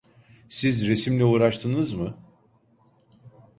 Siz 0.49 0.87
resimle 0.87 1.23
uğraştınız 1.25 1.93
mı? 1.93 2.17